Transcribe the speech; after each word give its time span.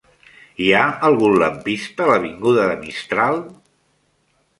Hi 0.63 0.69
ha 0.77 0.85
algun 1.09 1.35
lampista 1.43 2.03
a 2.07 2.07
l'avinguda 2.11 2.65
de 2.71 2.79
Mistral? 2.87 3.39